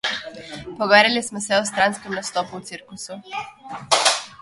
Pogovarjali 0.79 1.23
smo 1.27 1.41
se 1.47 1.53
o 1.59 1.69
stranskem 1.73 2.17
nastopu 2.19 2.63
v 2.65 2.69
cirkusu. 2.71 3.23